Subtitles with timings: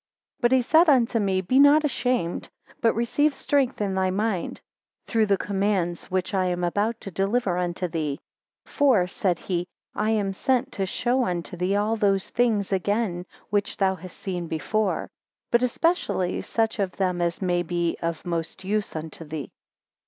[0.37, 2.49] 5 But he said unto me, Be not ashamed,
[2.81, 4.59] but receive strength in thy mind,
[5.05, 8.19] through the commands which I am about to deliver unto thee.
[8.65, 13.77] For, said he, I am sent to show unto thee all those things again, which
[13.77, 15.11] thou hast seen before,
[15.51, 19.51] but especially such of them as may be of most use unto thee.